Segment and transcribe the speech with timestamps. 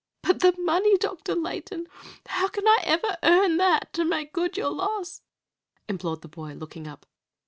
[0.23, 1.35] "But the money, Dr.
[1.35, 1.85] Layton!
[2.25, 5.21] How can I ever earn that to make good your loss?"
[5.87, 7.05] implored the boy, looking up.